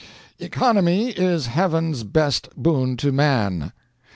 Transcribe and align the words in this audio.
]economy 0.39 1.09
is 1.11 1.45
heaven's 1.45 2.01
best 2.03 2.49
boon 2.57 2.97
to 2.97 3.11
man." 3.11 3.71